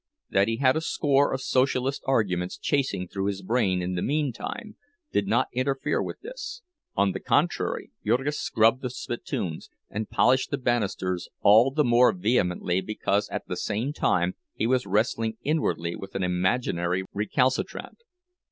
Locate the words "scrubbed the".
8.39-8.89